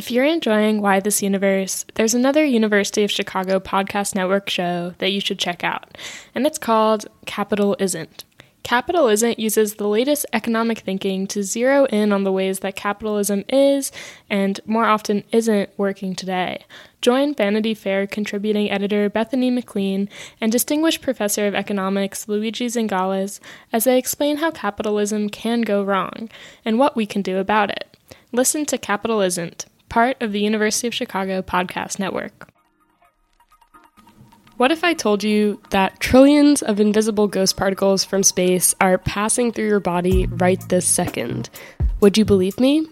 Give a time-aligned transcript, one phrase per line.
[0.00, 5.12] If you're enjoying Why This Universe, there's another University of Chicago podcast network show that
[5.12, 5.98] you should check out,
[6.34, 8.24] and it's called Capital Isn't.
[8.62, 13.44] Capital Isn't uses the latest economic thinking to zero in on the ways that capitalism
[13.50, 13.92] is,
[14.30, 16.64] and more often isn't, working today.
[17.02, 20.08] Join Vanity Fair contributing editor Bethany McLean
[20.40, 23.38] and distinguished professor of economics Luigi Zingales
[23.70, 26.30] as they explain how capitalism can go wrong
[26.64, 27.98] and what we can do about it.
[28.32, 32.50] Listen to Capital Isn't, part of the University of Chicago podcast network.
[34.56, 39.52] What if I told you that trillions of invisible ghost particles from space are passing
[39.52, 41.50] through your body right this second?
[42.00, 42.86] Would you believe me?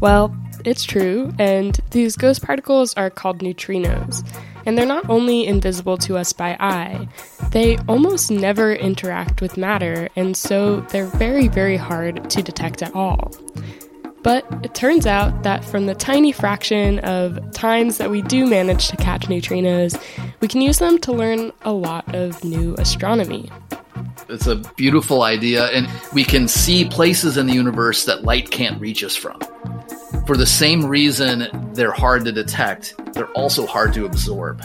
[0.00, 4.26] Well, it's true, and these ghost particles are called neutrinos.
[4.66, 7.08] And they're not only invisible to us by eye,
[7.52, 12.94] they almost never interact with matter, and so they're very, very hard to detect at
[12.94, 13.32] all.
[14.26, 18.88] But it turns out that from the tiny fraction of times that we do manage
[18.88, 19.96] to catch neutrinos,
[20.40, 23.48] we can use them to learn a lot of new astronomy.
[24.28, 28.80] It's a beautiful idea, and we can see places in the universe that light can't
[28.80, 29.38] reach us from.
[30.26, 34.60] For the same reason they're hard to detect, they're also hard to absorb.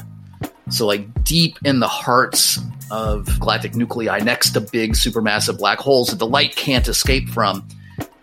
[0.72, 2.58] So, like deep in the hearts
[2.90, 7.68] of galactic nuclei next to big supermassive black holes that the light can't escape from,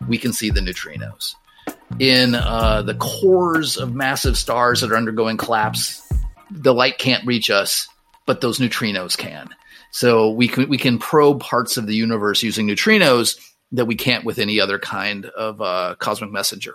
[0.06, 1.34] we can see the neutrinos.
[1.98, 6.02] In uh, the cores of massive stars that are undergoing collapse,
[6.50, 7.88] the light can't reach us,
[8.26, 9.48] but those neutrinos can.
[9.90, 13.38] So we can we can probe parts of the universe using neutrinos
[13.72, 16.74] that we can't with any other kind of uh, cosmic messenger.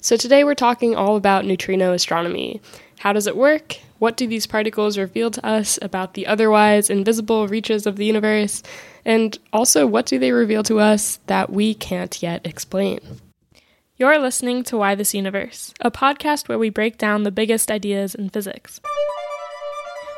[0.00, 2.60] So today we're talking all about neutrino astronomy.
[2.98, 3.76] How does it work?
[3.98, 8.62] What do these particles reveal to us about the otherwise invisible reaches of the universe?
[9.04, 13.00] And also, what do they reveal to us that we can't yet explain?
[13.96, 18.14] You're listening to Why This Universe, a podcast where we break down the biggest ideas
[18.14, 18.80] in physics.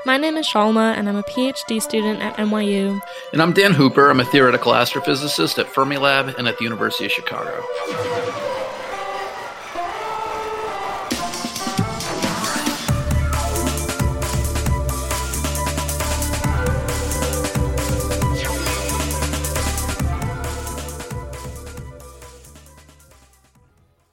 [0.06, 3.00] My name is Shalma, and I'm a PhD student at NYU.
[3.32, 4.10] And I'm Dan Hooper.
[4.10, 8.47] I'm a theoretical astrophysicist at Fermilab and at the University of Chicago.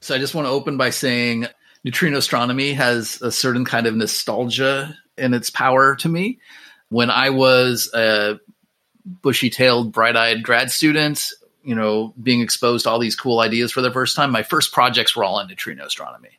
[0.06, 1.48] So I just want to open by saying
[1.82, 6.38] neutrino astronomy has a certain kind of nostalgia in its power to me.
[6.90, 8.38] When I was a
[9.04, 11.32] bushy tailed, bright eyed grad student,
[11.64, 14.70] you know, being exposed to all these cool ideas for the first time, my first
[14.70, 16.38] projects were all in neutrino astronomy.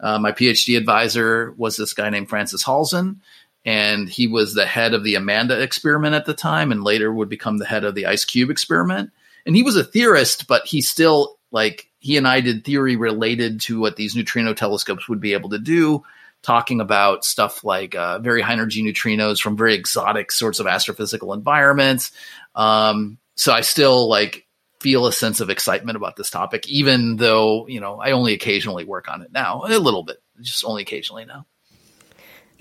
[0.00, 3.18] Uh, my PhD advisor was this guy named Francis Halzen,
[3.64, 7.28] and he was the head of the Amanda experiment at the time, and later would
[7.28, 9.12] become the head of the IceCube experiment.
[9.46, 13.60] And he was a theorist, but he still like he and I did theory related
[13.62, 16.04] to what these neutrino telescopes would be able to do,
[16.40, 21.34] talking about stuff like uh, very high energy neutrinos from very exotic sorts of astrophysical
[21.34, 22.12] environments.
[22.54, 24.46] Um, so I still like
[24.78, 28.84] feel a sense of excitement about this topic, even though you know I only occasionally
[28.84, 31.44] work on it now, a little bit, just only occasionally now.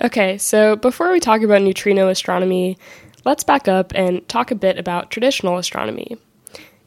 [0.02, 2.80] Okay, so before we talk about neutrino astronomy,
[3.26, 6.18] let's back up and talk a bit about traditional astronomy.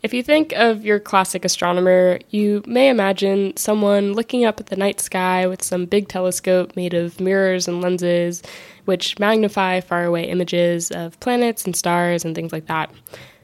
[0.02, 4.76] If you think of your classic astronomer, you may imagine someone looking up at the
[4.76, 8.42] night sky with some big telescope made of mirrors and lenses,
[8.84, 12.90] which magnify faraway images of planets and stars and things like that.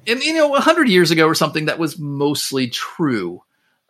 [0.06, 3.42] And, you know, 100 years ago or something, that was mostly true.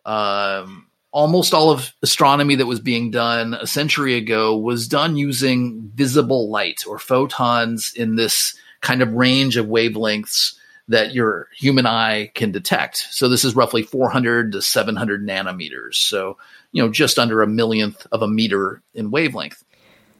[0.06, 5.90] Um, almost all of astronomy that was being done a century ago was done using
[5.94, 10.54] visible light or photons in this kind of range of wavelengths
[10.88, 13.06] that your human eye can detect.
[13.10, 15.94] So this is roughly 400 to 700 nanometers.
[15.94, 16.36] So,
[16.72, 19.64] you know, just under a millionth of a meter in wavelength.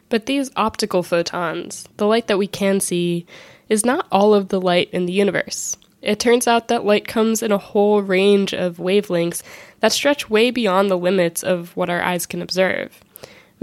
[0.09, 3.27] But these optical photons, the light that we can see,
[3.69, 5.77] is not all of the light in the universe.
[6.01, 9.43] It turns out that light comes in a whole range of wavelengths
[9.81, 13.01] that stretch way beyond the limits of what our eyes can observe.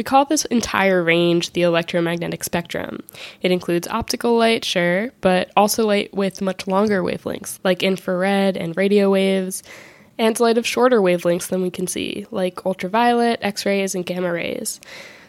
[0.01, 3.03] We call this entire range the electromagnetic spectrum.
[3.43, 8.75] It includes optical light, sure, but also light with much longer wavelengths, like infrared and
[8.75, 9.61] radio waves,
[10.17, 14.33] and light of shorter wavelengths than we can see, like ultraviolet, X rays, and gamma
[14.33, 14.81] rays.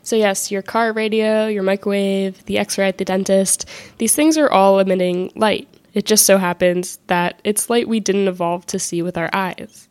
[0.04, 4.38] So, yes, your car radio, your microwave, the X ray at the dentist, these things
[4.38, 5.68] are all emitting light.
[5.92, 9.86] It just so happens that it's light we didn't evolve to see with our eyes.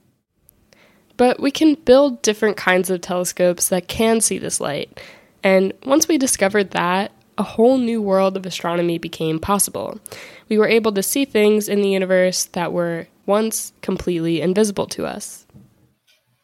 [1.21, 4.99] But we can build different kinds of telescopes that can see this light.
[5.43, 9.99] And once we discovered that, a whole new world of astronomy became possible.
[10.49, 15.05] We were able to see things in the universe that were once completely invisible to
[15.05, 15.45] us.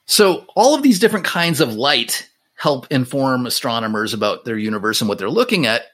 [0.05, 5.09] So, all of these different kinds of light help inform astronomers about their universe and
[5.09, 5.85] what they're looking at.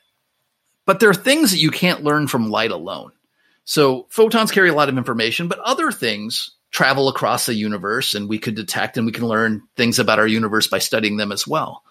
[0.85, 3.13] But there are things that you can't learn from light alone.
[3.63, 8.27] So, photons carry a lot of information, but other things travel across the universe and
[8.27, 11.47] we could detect and we can learn things about our universe by studying them as
[11.47, 11.83] well.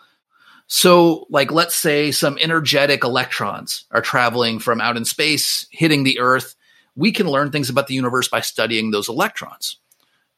[0.66, 6.18] So, like, let's say some energetic electrons are traveling from out in space, hitting the
[6.18, 6.56] Earth.
[6.96, 9.76] We can learn things about the universe by studying those electrons.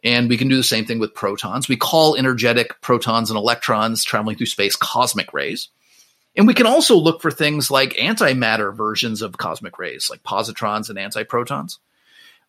[0.03, 1.69] And we can do the same thing with protons.
[1.69, 5.71] We call energetic protons and electrons traveling through space cosmic rays.
[6.37, 10.91] And we can also look for things like antimatter versions of cosmic rays, like positrons
[10.91, 11.79] and antiprotons.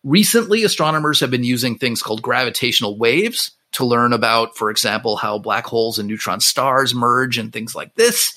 [0.06, 5.36] Recently, astronomers have been using things called gravitational waves to learn about, for example, how
[5.36, 8.32] black holes and neutron stars merge and things like this.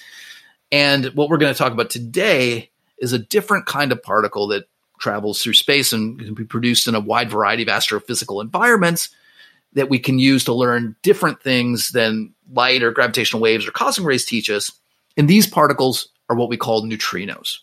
[0.71, 4.67] And what we're going to talk about today is a different kind of particle that
[4.99, 9.09] travels through space and can be produced in a wide variety of astrophysical environments
[9.73, 14.07] that we can use to learn different things than light or gravitational waves or cosmic
[14.07, 14.71] rays teach us.
[15.17, 17.59] And these particles are what we call neutrinos.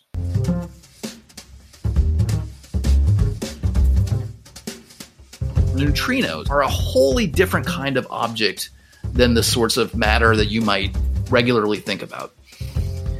[5.77, 8.71] Neutrinos are a wholly different kind of object
[9.03, 10.95] than the sorts of matter that you might
[11.29, 12.33] regularly think about.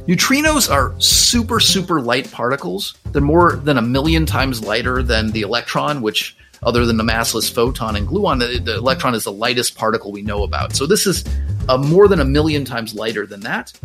[0.06, 2.96] Neutrinos are super, super light particles.
[3.12, 7.52] They're more than a million times lighter than the electron, which, other than the massless
[7.52, 10.74] photon and gluon, the, the electron is the lightest particle we know about.
[10.74, 11.24] So this is
[11.68, 13.78] a more than a million times lighter than that.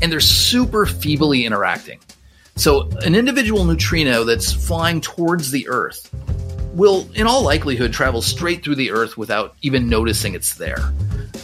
[0.00, 1.98] And they're super feebly interacting.
[2.54, 6.12] So an individual neutrino that's flying towards the Earth
[6.78, 10.92] will, in all likelihood, travel straight through the Earth without even noticing it's there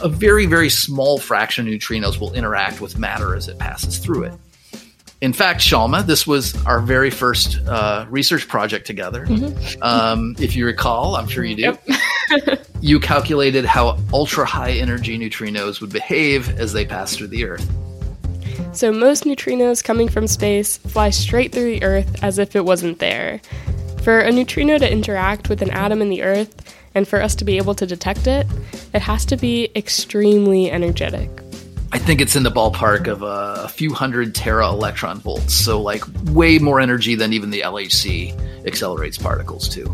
[0.01, 4.23] a very, very small fraction of neutrinos will interact with matter as it passes through
[4.23, 4.33] it.
[5.21, 9.25] In fact, Shalma, this was our very first uh, research project together.
[9.25, 9.81] Mm-hmm.
[9.81, 11.77] Um, if you recall, I'm sure you do.
[12.29, 12.67] Yep.
[12.81, 17.67] you calculated how ultra high energy neutrinos would behave as they pass through the Earth.
[18.73, 22.99] So, most neutrinos coming from space fly straight through the Earth as if it wasn't
[22.99, 23.39] there.
[24.05, 27.43] For a neutrino to interact with an atom in the Earth, and for us to
[27.43, 28.45] be able to detect it,
[28.93, 31.27] it has to be extremely energetic.
[31.91, 35.55] I think it's in the ballpark of a, few hundred tera electron volts.
[35.55, 39.89] So, like, way more energy than even the LHC accelerates particles to.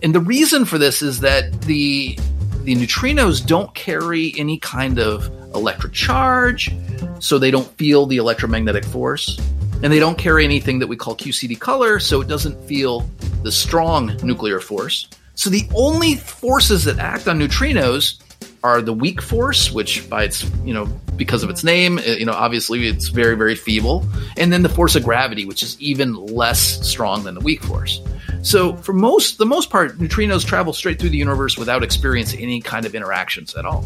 [0.00, 2.16] And the reason for this is that the
[2.62, 5.26] the neutrinos don't carry any kind of
[5.56, 6.72] electric charge,
[7.18, 9.40] so they don't feel the electromagnetic force.
[9.82, 13.08] And they don't carry anything that we call QCD color, so it doesn't feel
[13.42, 15.08] the strong nuclear force.
[15.34, 18.20] So the only forces that act on neutrinos
[18.64, 20.86] are the weak force, which by its, you know,
[21.16, 24.04] because of its name, uh, you know, obviously it's very, very feeble.
[24.36, 28.00] And then the force of gravity, which is even less strong than the weak force.
[28.42, 32.60] So for most, the most part, neutrinos travel straight through the universe without experiencing any
[32.60, 33.84] kind of interactions at all.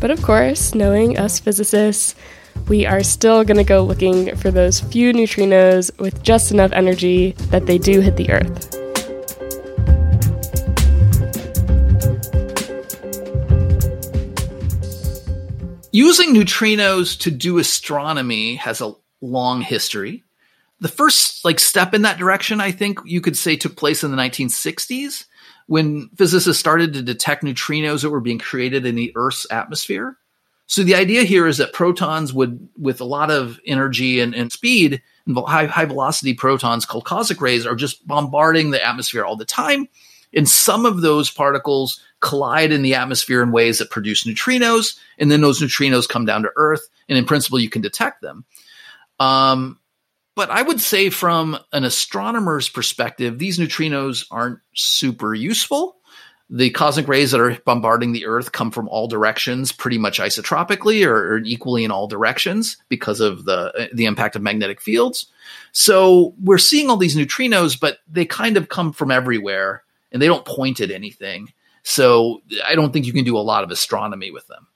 [0.00, 2.14] But of course, knowing us physicists,
[2.70, 7.32] we are still going to go looking for those few neutrinos with just enough energy
[7.50, 8.76] that they do hit the Earth.
[15.90, 20.22] Using neutrinos to do astronomy has a long history.
[20.78, 24.12] The first like step in that direction, I think you could say took place in
[24.12, 25.24] the 1960s
[25.66, 30.16] when physicists started to detect neutrinos that were being created in the Earth's atmosphere.
[30.70, 34.52] So the idea here is that protons would, with a lot of energy and, and
[34.52, 39.44] speed, high, high velocity protons called cosmic rays are just bombarding the atmosphere all the
[39.44, 39.88] time.
[40.32, 45.28] And some of those particles collide in the atmosphere in ways that produce neutrinos, and
[45.28, 48.44] then those neutrinos come down to Earth, and in principle, you can detect them.
[49.18, 49.80] Um,
[50.36, 55.96] but I would say, from an astronomer's perspective, these neutrinos aren't super useful.
[56.52, 61.06] The cosmic rays that are bombarding the Earth come from all directions, pretty much isotropically
[61.06, 65.26] or, or equally in all directions because of the uh, the impact of magnetic fields.
[65.70, 70.26] So we're seeing all these neutrinos, but they kind of come from everywhere, and they
[70.26, 71.52] don't point at anything.
[71.84, 74.66] So I don't think you can do a lot of astronomy with them.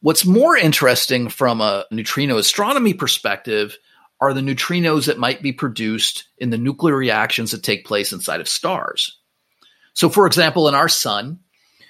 [0.00, 3.78] What's more interesting from a neutrino astronomy perspective
[4.20, 8.40] are the neutrinos that might be produced in the nuclear reactions that take place inside
[8.40, 9.18] of stars.
[9.94, 11.40] So, for example, in our sun,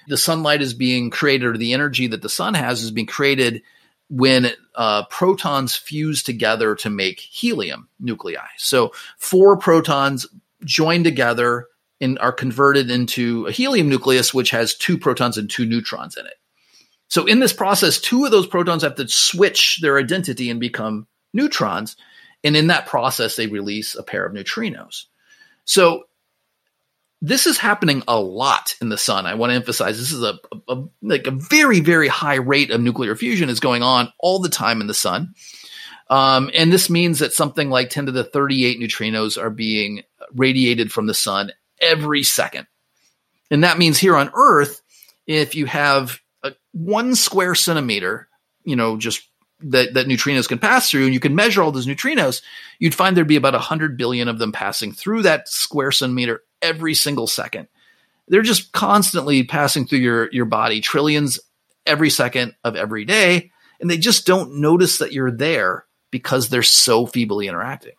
[0.08, 3.62] the sunlight is being created, or the energy that the sun has is being created
[4.10, 8.46] when uh, protons fuse together to make helium nuclei.
[8.56, 10.26] So, four protons
[10.64, 11.68] join together
[12.00, 16.26] and are converted into a helium nucleus, which has two protons and two neutrons in
[16.26, 16.34] it.
[17.12, 21.06] So in this process, two of those protons have to switch their identity and become
[21.32, 21.94] neutrons.
[22.42, 25.04] And in that process, they release a pair of neutrinos.
[25.64, 26.04] So
[27.24, 29.26] this is happening a lot in the sun.
[29.26, 30.38] I want to emphasize this is a,
[30.68, 34.48] a, like a very very high rate of nuclear fusion is going on all the
[34.48, 35.32] time in the sun.
[36.10, 40.02] Um, and this means that something like 10 to the 38 neutrinos are being
[40.34, 42.66] radiated from the sun every second.
[43.50, 44.82] And that means here on Earth,
[45.26, 48.28] if you have a one square centimeter,
[48.64, 49.26] you know, just
[49.60, 52.42] that, that neutrinos can pass through, and you can measure all those neutrinos,
[52.78, 56.94] you'd find there'd be about 100 billion of them passing through that square centimeter every
[56.94, 57.68] single second.
[58.28, 61.40] They're just constantly passing through your, your body, trillions
[61.84, 63.50] every second of every day,
[63.80, 67.94] and they just don't notice that you're there because they're so feebly interacting.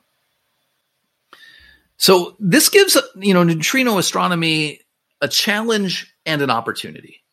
[1.98, 4.82] So this gives you know neutrino astronomy
[5.22, 7.24] a challenge and an opportunity.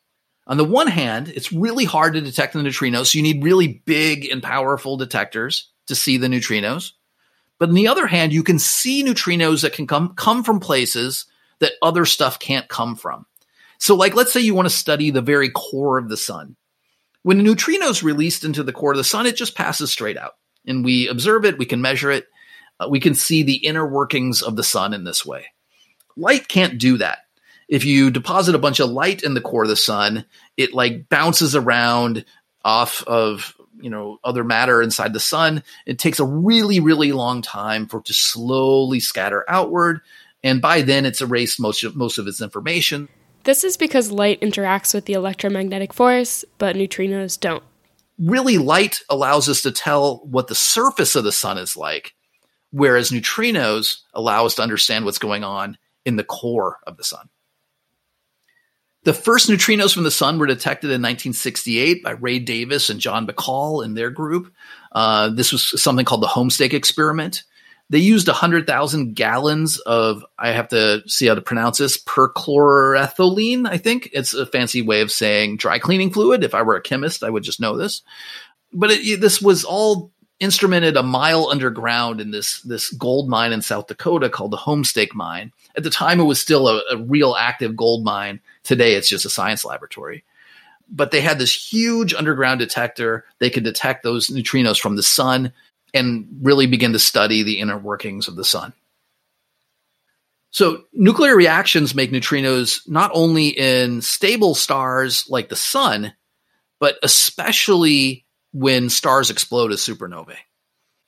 [0.46, 3.82] On the one hand, it's really hard to detect the neutrinos, so you need really
[3.84, 6.92] big and powerful detectors to see the neutrinos.
[7.60, 11.26] But on the other hand, you can see neutrinos that can come come from places
[11.60, 13.26] that other stuff can't come from.
[13.78, 16.56] So like let's say you want to study the very core of the sun.
[17.22, 20.16] When a neutrino is released into the core of the sun, it just passes straight
[20.16, 20.32] out.
[20.66, 22.26] And we observe it, we can measure it,
[22.80, 25.46] uh, we can see the inner workings of the sun in this way.
[26.16, 27.18] Light can't do that
[27.70, 30.26] if you deposit a bunch of light in the core of the sun,
[30.56, 32.24] it like bounces around
[32.64, 35.62] off of you know other matter inside the sun.
[35.86, 40.00] It takes a really really long time for it to slowly scatter outward,
[40.42, 43.08] and by then it's erased most of, most of its information.
[43.44, 47.62] This is because light interacts with the electromagnetic force, but neutrinos don't.
[48.18, 52.14] Really, light allows us to tell what the surface of the sun is like,
[52.70, 57.30] whereas neutrinos allow us to understand what's going on in the core of the sun.
[59.04, 63.26] The first neutrinos from the sun were detected in 1968 by Ray Davis and John
[63.26, 64.52] Bahcall and their group.
[64.92, 67.44] Uh, this was something called the Homestake experiment.
[67.88, 73.78] They used 100,000 gallons of, I have to see how to pronounce this, perchloroethylene, I
[73.78, 74.10] think.
[74.12, 76.44] It's a fancy way of saying dry cleaning fluid.
[76.44, 78.02] If I were a chemist, I would just know this.
[78.72, 83.60] But it, this was all instrumented a mile underground in this this gold mine in
[83.60, 85.52] South Dakota called the Homestake Mine.
[85.76, 88.40] At the time, it was still a, a, real active gold mine.
[88.70, 90.22] Today, it's just a science laboratory.
[90.88, 93.24] But they had this huge underground detector.
[93.40, 95.52] They could detect those neutrinos from the sun
[95.92, 98.72] and really begin to study the inner workings of the sun.
[100.52, 106.12] So, nuclear reactions make neutrinos not only in stable stars like the sun,
[106.78, 110.36] but especially when stars explode as supernovae.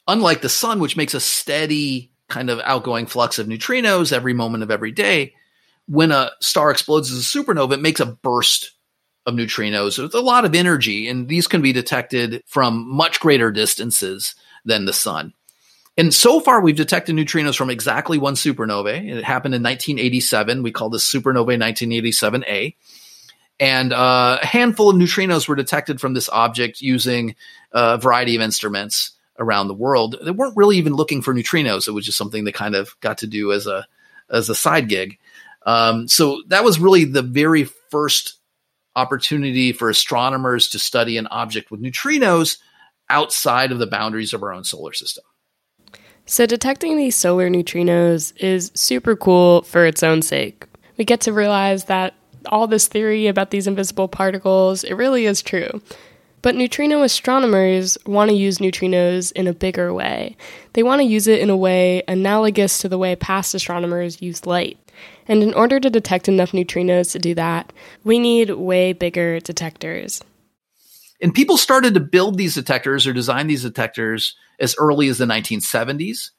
[0.09, 4.64] Unlike the sun, which makes a steady kind of outgoing flux of neutrinos every moment
[4.64, 5.35] of every day,
[5.87, 8.73] when a star explodes as a supernova, it makes a burst
[9.27, 13.51] of neutrinos with a lot of energy, and these can be detected from much greater
[13.51, 14.35] distances
[14.65, 15.33] than the sun.
[15.97, 18.95] And so far, we've detected neutrinos from exactly one supernova.
[18.95, 20.62] It happened in 1987.
[20.62, 22.75] We call this supernova 1987A.
[23.61, 27.37] And uh, a handful of neutrinos were detected from this object using
[27.73, 30.17] a variety of instruments around the world.
[30.23, 31.87] They weren't really even looking for neutrinos.
[31.87, 33.87] It was just something they kind of got to do as a
[34.31, 35.19] as a side gig.
[35.66, 38.38] Um, so that was really the very first
[38.97, 42.59] opportunity for astronomers to study an object with neutrinos
[43.09, 45.25] outside of the boundaries of our own solar system.
[46.25, 50.66] So, detecting these solar neutrinos is super cool for its own sake.
[50.97, 52.14] We get to realize that
[52.47, 55.83] all this theory about these invisible particles, it really is true.
[56.42, 60.37] But neutrino astronomers want to use neutrinos in a bigger way.
[60.73, 64.45] They want to use it in a way analogous to the way past astronomers used
[64.45, 64.78] light.
[65.29, 67.73] And in order to detect enough neutrinos to do that,
[68.05, 70.23] we need way bigger detectors.
[71.21, 75.25] And people started to build these detectors or design these detectors as early as the
[75.25, 76.31] 1970s.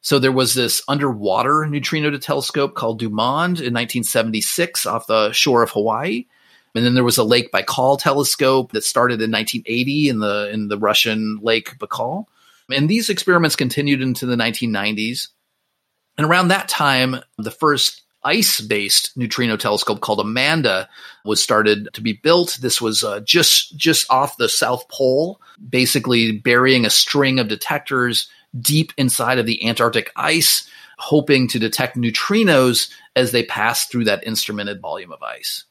[0.00, 5.70] So there was this underwater neutrino telescope called DUMAND in 1976 off the shore of
[5.70, 6.26] Hawaii.
[6.74, 10.68] And then there was a Lake Baikal telescope that started in 1980 in the in
[10.68, 12.26] the Russian Lake Baikal.
[12.70, 15.28] And these experiments continued into the 1990s.
[16.16, 20.86] And around that time, the first ice-based neutrino telescope called Amanda
[21.24, 22.58] was started to be built.
[22.60, 28.28] This was uh, just just off the South Pole, basically burying a string of detectors
[28.60, 30.68] deep inside of the Antarctic ice,
[30.98, 35.64] hoping to detect neutrinos as they pass through that instrumented volume of ice.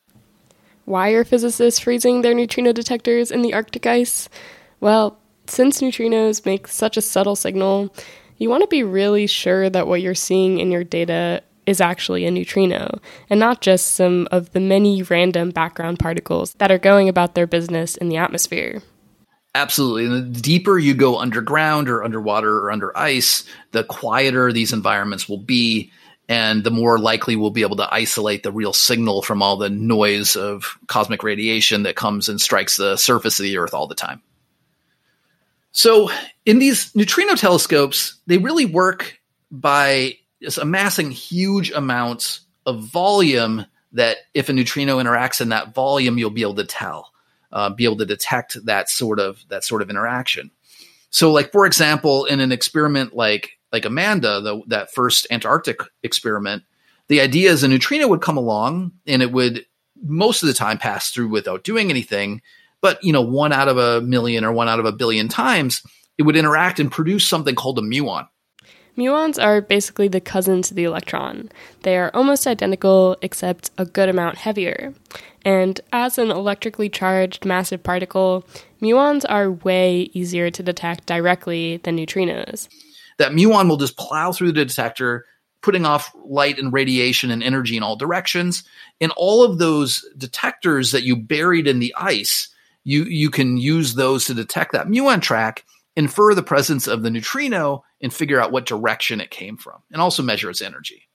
[0.85, 4.29] Why are physicists freezing their neutrino detectors in the Arctic ice?
[4.79, 7.93] Well, since neutrinos make such a subtle signal,
[8.37, 12.25] you want to be really sure that what you're seeing in your data is actually
[12.25, 17.09] a neutrino, and not just some of the many random background particles that are going
[17.09, 18.81] about their business in the atmosphere.
[19.53, 20.07] Absolutely.
[20.07, 25.39] The deeper you go underground or underwater or under ice, the quieter these environments will
[25.39, 25.91] be.
[26.29, 29.69] and the more likely we'll be able to isolate the real signal from all the
[29.69, 33.95] noise of cosmic radiation that comes and strikes the surface of the Earth all the
[33.95, 34.21] time.
[35.71, 36.09] So,
[36.45, 39.19] in these neutrino telescopes, they really work
[39.51, 46.17] by just amassing huge amounts of volume that if a neutrino interacts in that volume,
[46.17, 47.11] you'll be able to tell,
[47.51, 50.51] uh, be able to detect that sort of that sort of interaction.
[51.09, 56.63] So, like for example, in an experiment like like Amanda, the, that first Antarctic experiment,
[57.07, 59.65] the idea is a neutrino would come along and it would
[60.03, 62.41] most of the time pass through without doing anything.
[62.81, 65.81] But you know, one out of a million or one out of a billion times,
[66.17, 68.27] it would interact and produce something called a muon.
[68.97, 71.49] Muons are basically the cousin to the electron.
[71.83, 74.93] They are almost identical, except a good amount heavier.
[75.45, 78.45] And as an electrically charged massive particle,
[78.81, 82.67] muons are way easier to detect directly than neutrinos
[83.17, 85.25] that muon will just plow through the detector,
[85.61, 88.63] putting off light and radiation and energy in all directions.
[89.01, 92.49] And all of those detectors that you buried in the ice,
[92.83, 97.09] you, you can use those to detect that muon track, infer the presence of the
[97.09, 101.07] neutrino, and figure out what direction it came from, and also measure its energy.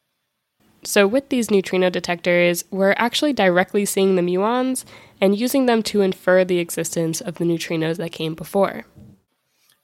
[0.85, 4.85] So, with these neutrino detectors, we're actually directly seeing the muons
[5.21, 8.85] and using them to infer the existence of the neutrinos that came before.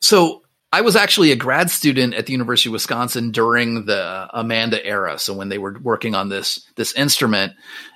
[0.00, 4.84] So, I was actually a grad student at the University of Wisconsin during the Amanda
[4.84, 5.18] era.
[5.18, 7.54] So when they were working on this this instrument,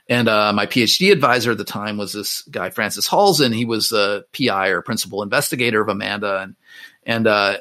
[0.09, 3.54] and uh, my PhD advisor at the time was this guy Francis Halzen.
[3.54, 6.56] He was the PI or principal investigator of Amanda, and
[7.04, 7.59] and uh,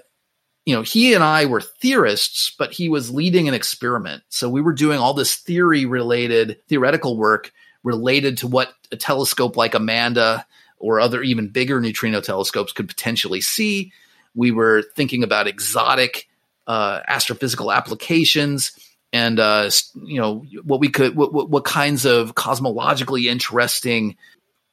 [0.65, 4.24] you know he and I were theorists, but he was leading an experiment.
[4.30, 7.51] So we were doing all this theory related theoretical work
[7.84, 10.46] related to what a telescope like Amanda
[10.77, 13.91] or other even bigger neutrino telescopes could potentially see
[14.36, 16.30] we were thinking about exotic
[16.68, 18.72] uh, astrophysical applications
[19.13, 19.70] and uh,
[20.03, 24.15] you know what we could what, what, what kinds of cosmologically interesting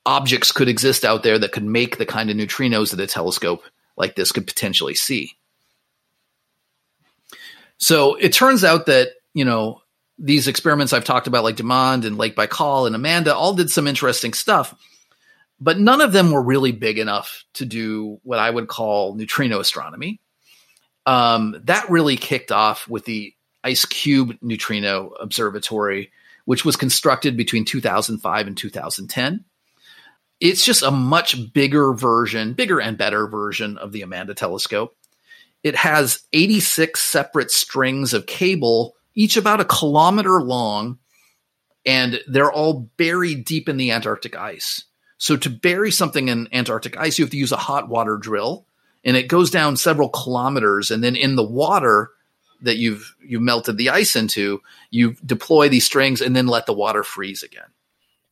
[0.07, 3.63] objects could exist out there that could make the kind of neutrinos that a telescope
[3.97, 5.33] like this could potentially see.
[7.79, 9.83] So it turns out that you know
[10.19, 13.87] these experiments I've talked about, like DUMAND and Lake Baikal and Amanda, all did some
[13.87, 14.75] interesting stuff
[15.61, 19.61] but none of them were really big enough to do what I would call neutrino
[19.61, 20.21] astronomy.
[21.07, 26.13] Um, that really kicked off with the IceCube Neutrino Observatory,
[26.45, 29.45] which was constructed between 2005 and 2010.
[30.41, 34.97] It's just a much bigger version, bigger and better version of the Amanda telescope.
[35.63, 40.99] It has 86 separate strings of cable, each about a kilometer long,
[41.85, 44.85] and they're all buried deep in the Antarctic ice.
[45.19, 48.67] So to bury something in Antarctic ice, you have to use a hot water drill,
[49.05, 52.11] and it goes down several kilometers, and then in the water
[52.63, 56.73] that you've you melted the ice into, you deploy these strings and then let the
[56.73, 57.69] water freeze again.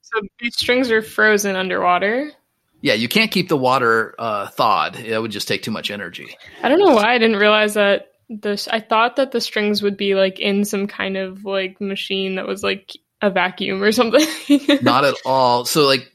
[0.03, 2.33] So these strings are frozen underwater.
[2.81, 4.97] Yeah, you can't keep the water uh, thawed.
[4.97, 6.37] It would just take too much energy.
[6.63, 8.13] I don't know why I didn't realize that.
[8.29, 12.37] This I thought that the strings would be like in some kind of like machine
[12.37, 14.27] that was like a vacuum or something.
[14.83, 15.65] Not at all.
[15.65, 16.13] So like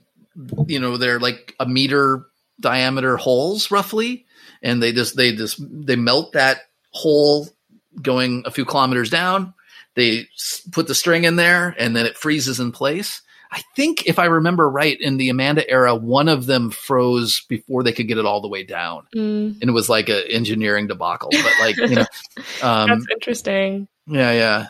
[0.68, 2.26] you know they're like a meter
[2.60, 4.26] diameter holes roughly
[4.62, 7.50] and they just they just they melt that hole
[8.02, 9.54] going a few kilometers down
[9.96, 10.28] they
[10.72, 14.26] put the string in there and then it freezes in place i think if i
[14.26, 18.26] remember right in the amanda era one of them froze before they could get it
[18.26, 19.60] all the way down mm.
[19.62, 22.06] and it was like an engineering debacle but like you know
[22.64, 24.68] um, that's interesting yeah yeah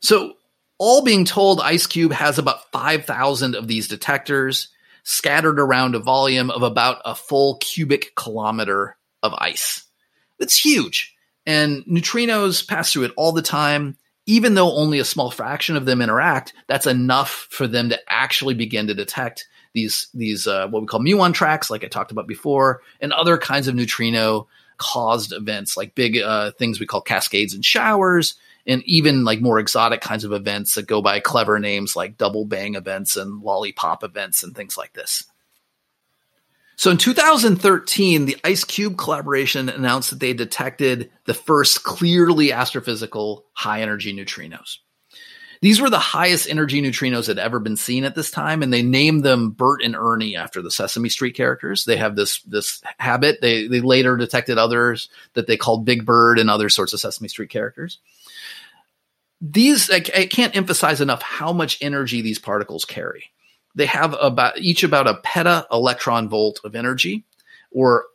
[0.00, 0.34] so
[0.78, 4.68] all being told, IceCube has about 5,000 of these detectors
[5.02, 9.84] scattered around a volume of about a full cubic kilometer of ice.
[10.38, 11.16] It's huge.
[11.46, 13.96] And neutrinos pass through it all the time.
[14.28, 18.52] Even though only a small fraction of them interact, that's enough for them to actually
[18.52, 22.26] begin to detect these these uh, what we call muon tracks, like I talked about
[22.26, 27.54] before, and other kinds of neutrino caused events, like big uh, things we call cascades
[27.54, 28.34] and showers,
[28.66, 32.44] and even like more exotic kinds of events that go by clever names like double
[32.44, 35.24] bang events and lollipop events and things like this.
[36.78, 43.82] So in 2013, the IceCube collaboration announced that they detected the first clearly astrophysical high
[43.82, 44.76] energy neutrinos.
[45.60, 48.72] These were the highest energy neutrinos that had ever been seen at this time, and
[48.72, 51.84] they named them Bert and Ernie after the Sesame Street characters.
[51.84, 53.40] They have this this habit.
[53.40, 57.26] They they later detected others that they called Big Bird and other sorts of Sesame
[57.26, 57.98] Street characters
[59.40, 63.30] these I, I can't emphasize enough how much energy these particles carry.
[63.74, 67.24] They have about each about a peta electron volt of energy,
[67.70, 68.06] or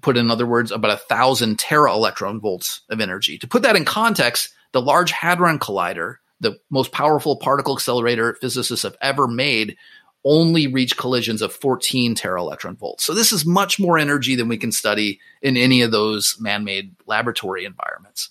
[0.00, 3.38] put in other words, about a thousand tera electron volts of energy.
[3.38, 8.82] To put that in context, the Large Hadron Collider, the most powerful particle accelerator physicists
[8.82, 9.76] have ever made,
[10.24, 13.04] only reach collisions of 14 tera electron volts.
[13.04, 16.94] So this is much more energy than we can study in any of those man-made
[17.06, 18.30] laboratory environments.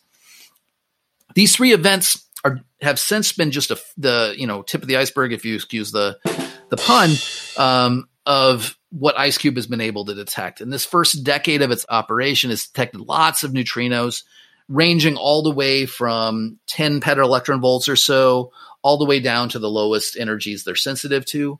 [1.33, 4.97] These three events are have since been just a, the you know tip of the
[4.97, 6.19] iceberg, if you excuse the
[6.69, 7.11] the pun,
[7.57, 10.61] um, of what IceCube has been able to detect.
[10.61, 14.23] In this first decade of its operation, has detected lots of neutrinos,
[14.69, 18.51] ranging all the way from 10 peta-electron volts or so,
[18.81, 21.59] all the way down to the lowest energies they're sensitive to.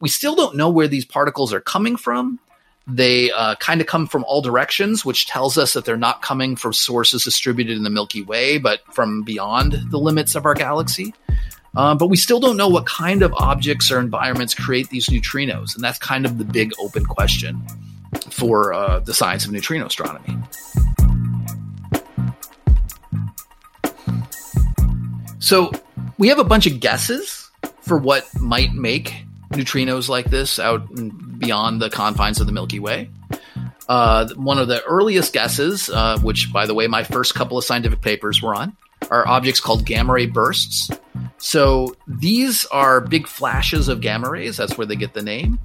[0.00, 2.40] We still don't know where these particles are coming from.
[2.86, 6.56] They uh, kind of come from all directions, which tells us that they're not coming
[6.56, 11.14] from sources distributed in the Milky Way, but from beyond the limits of our galaxy.
[11.74, 15.74] Um, but we still don't know what kind of objects or environments create these neutrinos.
[15.74, 17.62] And that's kind of the big open question
[18.30, 20.36] for uh, the science of neutrino astronomy.
[25.38, 25.72] So
[26.18, 30.88] we have a bunch of guesses for what might make neutrinos like this out
[31.38, 33.10] beyond the confines of the Milky Way.
[33.88, 37.64] Uh, one of the earliest guesses, uh, which, by the way, my first couple of
[37.64, 38.76] scientific papers were on,
[39.10, 40.90] are objects called gamma ray bursts.
[41.38, 44.56] So these are big flashes of gamma rays.
[44.56, 45.58] That's where they get the name.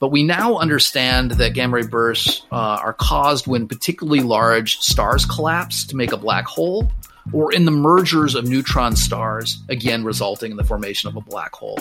[0.00, 5.26] But we now understand that gamma ray bursts uh, are caused when particularly large stars
[5.26, 6.90] collapse to make a black hole,
[7.32, 11.54] or in the mergers of neutron stars, again resulting in the formation of a black
[11.54, 11.78] hole.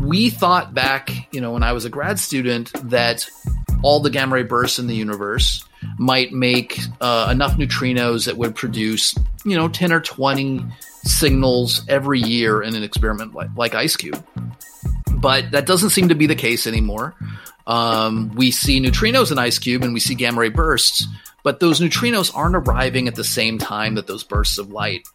[0.00, 3.28] We thought back, you know, when I was a grad student, that
[3.82, 5.64] all the gamma ray bursts in the universe
[5.98, 10.64] might make uh, enough neutrinos that would produce, you know, 10 or 20
[11.04, 14.22] signals every year in an experiment like, like IceCube.
[15.12, 17.14] But that doesn't seem to be the case anymore.
[17.66, 21.06] Um, we see neutrinos in IceCube and we see gamma ray bursts,
[21.42, 25.06] but those neutrinos aren't arriving at the same time that those bursts of light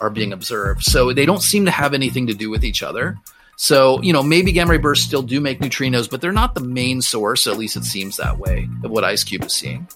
[0.00, 0.82] are being observed.
[0.82, 3.16] So they don't seem to have anything to do with each other.
[3.56, 6.62] So, you know, maybe gamma ray bursts still do make neutrinos, but they're not the
[6.62, 9.86] main source, at least it seems that way, of what IceCube is seeing.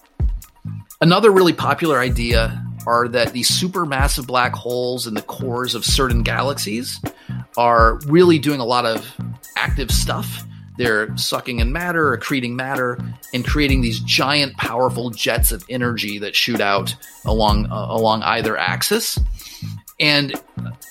[1.01, 6.23] Another really popular idea are that these supermassive black holes in the cores of certain
[6.23, 6.99] galaxies
[7.57, 9.05] are really doing a lot of
[9.55, 10.43] active stuff.
[10.77, 12.99] They're sucking in matter, accreting matter,
[13.33, 16.95] and creating these giant, powerful jets of energy that shoot out
[17.25, 19.17] along uh, along either axis.
[19.99, 20.33] And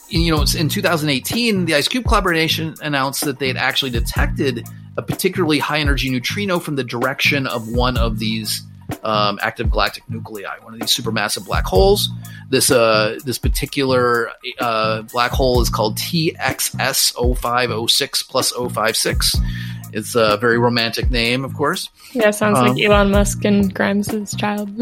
[0.09, 5.59] you know, in 2018, the IceCube collaboration announced that they had actually detected a particularly
[5.59, 8.63] high energy neutrino from the direction of one of these
[9.05, 12.11] um, active galactic nuclei, one of these supermassive black holes.
[12.49, 19.37] This uh, this particular uh, black hole is called TXS0506 plus 056.
[19.93, 21.89] It's a very romantic name, of course.
[22.13, 24.71] Yeah, sounds um, like Elon Musk and Grimes's child.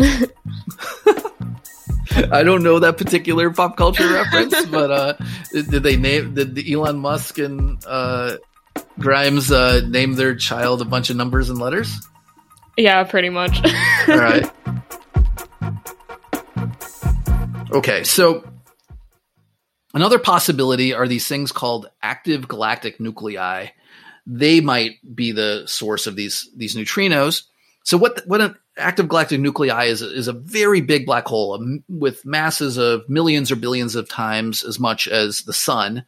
[2.31, 5.15] I don't know that particular pop culture reference, but uh,
[5.53, 8.37] did they name did Elon Musk and uh,
[8.99, 12.01] Grimes uh, name their child a bunch of numbers and letters?
[12.83, 13.65] Yeah, pretty much.
[14.09, 14.51] All right.
[17.73, 18.47] Okay, so
[19.95, 23.69] another possibility are these things called active galactic nuclei.
[24.27, 27.45] They might be the source of these these neutrinos.
[27.83, 31.83] So what what an active galactic nuclei is is a very big black hole um,
[31.89, 36.05] with masses of millions or billions of times as much as the sun,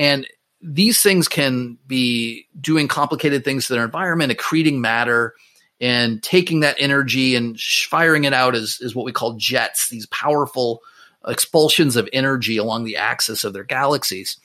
[0.00, 0.26] and
[0.60, 5.34] these things can be doing complicated things to their environment, accreting matter,
[5.80, 9.88] and taking that energy and firing it out as is what we call jets.
[9.88, 10.80] These powerful
[11.26, 14.38] expulsions of energy along the axis of their galaxies.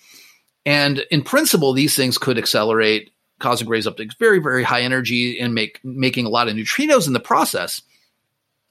[0.65, 5.39] And in principle, these things could accelerate cosmic rays up to very, very high energy
[5.39, 7.82] and make making a lot of neutrinos in the process.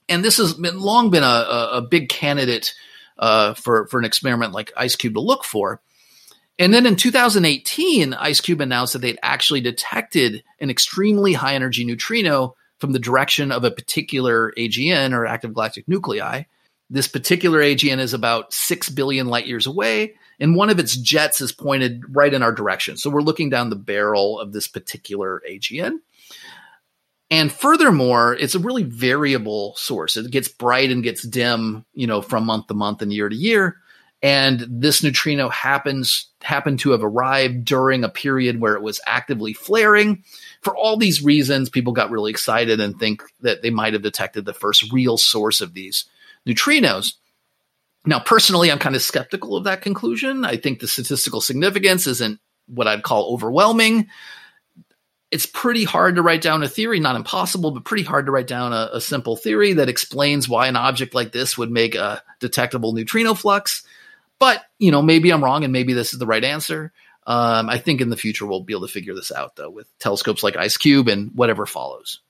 [0.09, 2.73] And this has been long been a, a, a big candidate
[3.17, 5.81] uh, for for an experiment like IceCube to look for.
[6.59, 12.55] And then in 2018, IceCube announced that they'd actually detected an extremely high energy neutrino
[12.77, 16.43] from the direction of a particular AGN or active galactic nuclei.
[16.89, 21.39] This particular AGN is about 6 billion light years away, and one of its jets
[21.39, 22.97] is pointed right in our direction.
[22.97, 25.99] So we're looking down the barrel of this particular AGN.
[27.29, 30.17] And furthermore, it's a really variable source.
[30.17, 33.35] It gets bright and gets dim, you know, from month to month and year to
[33.35, 33.77] year.
[34.23, 39.53] And this neutrino happens happened to have arrived during a period where it was actively
[39.53, 40.23] flaring.
[40.61, 44.45] For all these reasons, people got really excited and think that they might have detected
[44.45, 46.05] the first real source of these
[46.47, 47.13] neutrinos.
[48.05, 50.45] Now, personally, I'm kind of skeptical of that conclusion.
[50.45, 54.07] I think the statistical significance isn't what I'd call overwhelming.
[55.29, 58.47] It's pretty hard to write down a theory, not impossible, but pretty hard to write
[58.47, 62.21] down a, a simple theory that explains why an object like this would make a
[62.39, 63.83] detectable neutrino flux.
[64.41, 66.91] But, you know, maybe I'm wrong and maybe this is the right answer.
[67.27, 69.87] Um, I think in the future we'll be able to figure this out, though, with
[69.99, 72.21] telescopes like IceCube and whatever follows.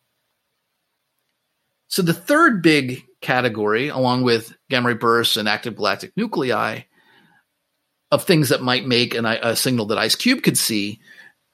[1.88, 6.82] So the third big category, along with gamma ray bursts and active galactic nuclei,
[8.12, 11.00] of things that might make an, a signal that IceCube could see,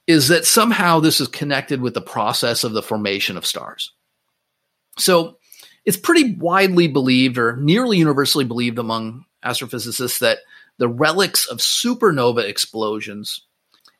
[0.07, 3.93] is that somehow this is connected with the process of the formation of stars.
[4.97, 5.37] So
[5.85, 10.39] it's pretty widely believed, or nearly universally believed among astrophysicists, that
[10.78, 13.41] the relics of supernova explosions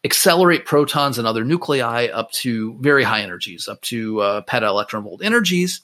[0.04, 5.24] accelerate protons and other nuclei up to very high energies, up to uh, peta volt
[5.24, 5.82] energies.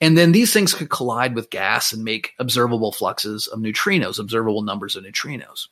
[0.00, 4.62] And then these things could collide with gas and make observable fluxes of neutrinos, observable
[4.62, 5.66] numbers of neutrinos.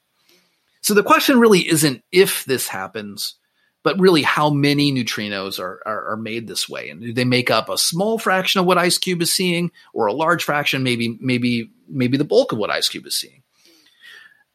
[0.80, 3.36] So the question really isn't if this happens,
[3.86, 6.90] but really how many neutrinos are, are, are, made this way.
[6.90, 10.12] And do they make up a small fraction of what IceCube is seeing or a
[10.12, 13.44] large fraction, maybe, maybe, maybe the bulk of what IceCube is seeing?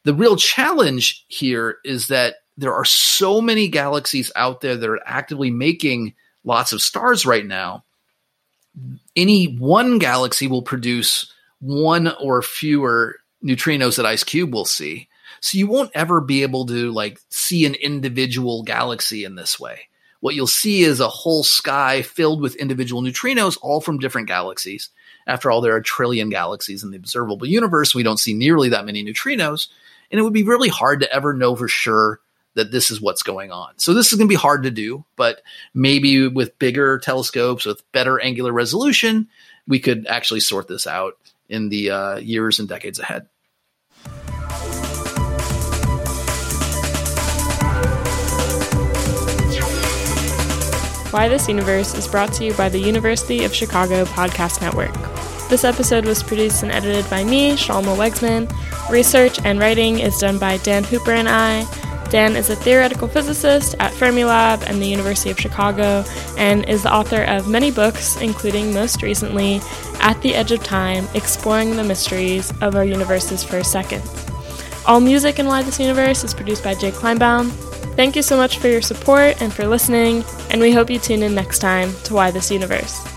[0.03, 4.99] The real challenge here is that there are so many galaxies out there that are
[5.05, 6.13] actively making
[6.43, 7.85] lots of stars right now.
[9.15, 15.07] Any one galaxy will produce one or fewer neutrinos that IceCube will see.
[15.41, 19.89] So you won't ever be able to like see an individual galaxy in this way.
[20.21, 24.89] What you'll see is a whole sky filled with individual neutrinos, all from different galaxies.
[25.25, 27.95] After all, there are a trillion galaxies in the observable universe.
[27.95, 29.67] We don't see nearly that many neutrinos.
[30.11, 32.19] And it would be really hard to ever know for sure
[32.53, 33.73] that this is what's going on.
[33.77, 35.41] So this is going to be hard to do, but
[35.73, 39.29] maybe with bigger telescopes, with better angular resolution,
[39.67, 41.17] we could actually sort this out
[41.49, 43.27] in the uh, years and decades ahead.
[51.11, 54.93] Why This Universe is brought to you by the University of Chicago Podcast Network.
[55.49, 58.49] This episode was produced and edited by me, Shalma Wegsman.
[58.89, 61.65] Research and writing is done by Dan Hooper and I.
[62.09, 66.05] Dan is a theoretical physicist at Fermilab and the University of Chicago
[66.37, 69.59] and is the author of many books, including most recently
[69.99, 74.27] At the Edge of Time Exploring the Mysteries of Our Universe's First Seconds.
[74.85, 77.70] All music in Why This Universe is produced by Jake Kleinbaum.
[77.95, 81.23] Thank you so much for your support and for listening, and we hope you tune
[81.23, 83.10] in next time to Why This Universe.